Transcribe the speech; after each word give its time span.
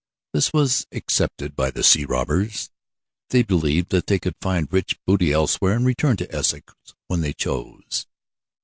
This 0.33 0.51
was 0.51 0.87
accepted 0.91 1.55
by 1.55 1.69
the 1.69 1.83
sea 1.83 2.05
robbers. 2.05 2.71
They 3.29 3.43
believed 3.43 3.89
that 3.91 4.07
they 4.07 4.17
could 4.17 4.33
find 4.41 4.67
rich 4.73 4.97
booty 5.05 5.31
elsewhere 5.31 5.75
and 5.75 5.85
return 5.85 6.17
to 6.17 6.29
Wessex 6.33 6.73
when 7.05 7.21
they 7.21 7.33
chose. 7.33 8.07